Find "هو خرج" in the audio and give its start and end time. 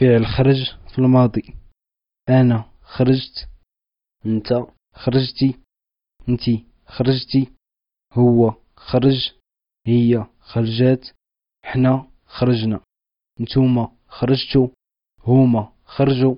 8.12-9.32